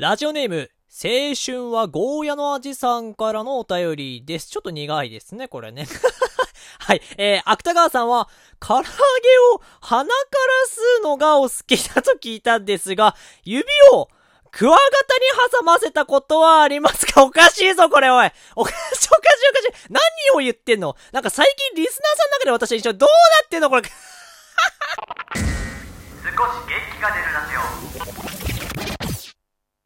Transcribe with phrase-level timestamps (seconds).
[0.00, 4.48] ラジオネーム、青春はゴーヤの味さんからのお便りです。
[4.48, 5.86] ちょっと苦いですね、これね。
[6.80, 7.02] はい。
[7.18, 8.26] えー、芥川さんは、
[8.60, 8.88] 唐揚げ
[9.52, 10.16] を鼻から
[10.70, 14.08] 吸うのがお好きだと聞いたんですが、指を
[14.50, 17.22] クワガタに挟ませたことはありますか？
[17.22, 18.32] おかしいぞ、これ、おい。
[18.56, 19.86] おかしい、おかしい、おかしい。
[19.90, 20.00] 何
[20.34, 20.96] を言ってんの？
[21.12, 23.08] なんか最近リスナーさんの中で私一緒どう
[23.42, 23.82] なってんのこれ？
[26.24, 26.36] 少し元
[26.96, 28.09] 気が出るラジオ